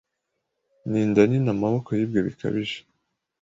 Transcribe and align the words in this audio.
Ninda 0.89 1.21
nini 1.29 1.49
amaboko 1.55 1.89
yibwe 1.97 2.19
bikabije 2.27 2.77